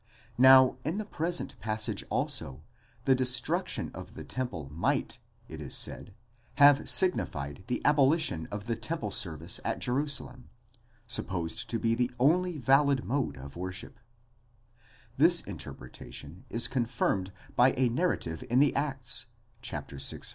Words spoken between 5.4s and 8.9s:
it is said, have signified the abolition of the